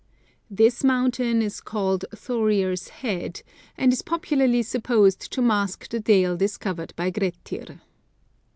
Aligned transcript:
This 0.49 0.83
mountain 0.83 1.43
is 1.43 1.61
called 1.61 2.05
Thorir's 2.11 2.87
Head, 2.87 3.43
and 3.77 3.93
is 3.93 4.01
popularly 4.01 4.63
supposed 4.63 5.31
to 5.31 5.43
mask 5.43 5.89
the 5.89 5.99
dale 5.99 6.35
discovered 6.35 6.91
by 6.95 7.11
Grettir. 7.11 7.81